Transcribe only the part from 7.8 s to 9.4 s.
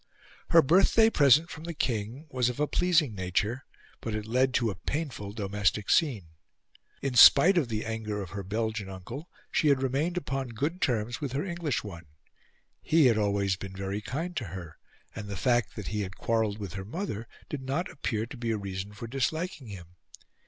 anger of her Belgian uncle,